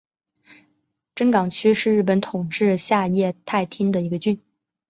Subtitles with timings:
[1.13, 4.41] 真冈郡是日本统治下桦太厅的一郡。